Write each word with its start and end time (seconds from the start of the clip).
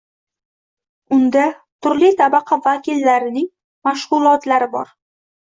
Unda 1.17 1.43
turli 1.87 2.09
tabaqa 2.23 2.59
vakillarining 2.65 3.47
mashg’ulotlari 3.91 4.73
bor. 4.75 4.93